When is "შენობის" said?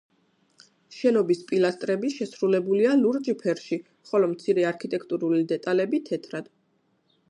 0.99-1.41